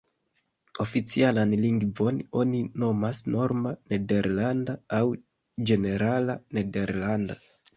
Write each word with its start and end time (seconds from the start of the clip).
La 0.77 0.79
oficialan 0.83 1.51
lingvon 1.65 2.21
oni 2.43 2.61
nomas 2.85 3.21
Norma 3.35 3.75
Nederlanda, 3.93 4.77
aŭ 5.01 5.05
Ĝenerala 5.73 6.39
Nederlanda. 6.59 7.39